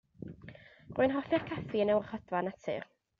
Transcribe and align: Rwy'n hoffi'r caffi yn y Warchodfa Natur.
Rwy'n 0.95 1.13
hoffi'r 1.17 1.45
caffi 1.51 1.83
yn 1.85 1.91
y 1.93 1.99
Warchodfa 1.99 2.41
Natur. 2.49 2.89